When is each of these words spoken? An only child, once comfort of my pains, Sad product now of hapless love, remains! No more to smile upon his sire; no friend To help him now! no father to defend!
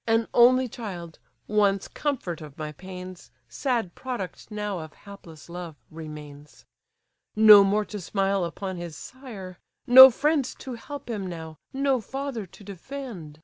An 0.07 0.27
only 0.33 0.67
child, 0.67 1.19
once 1.47 1.87
comfort 1.87 2.41
of 2.41 2.57
my 2.57 2.71
pains, 2.71 3.29
Sad 3.47 3.93
product 3.93 4.49
now 4.49 4.79
of 4.79 4.93
hapless 4.93 5.47
love, 5.47 5.75
remains! 5.91 6.65
No 7.35 7.63
more 7.63 7.85
to 7.85 8.01
smile 8.01 8.43
upon 8.43 8.77
his 8.77 8.95
sire; 8.97 9.59
no 9.85 10.09
friend 10.09 10.43
To 10.43 10.73
help 10.73 11.07
him 11.07 11.27
now! 11.27 11.57
no 11.71 12.01
father 12.01 12.47
to 12.47 12.63
defend! 12.63 13.39